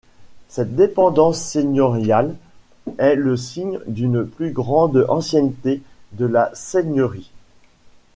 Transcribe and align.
Cette 0.47 0.75
dépendance 0.75 1.39
seigneuriale 1.39 2.35
est 2.97 3.13
le 3.13 3.37
signe 3.37 3.77
d'une 3.85 4.25
plus 4.25 4.51
grande 4.51 5.05
ancienneté 5.09 5.83
de 6.13 6.25
la 6.25 6.49
seigneurie. 6.55 7.29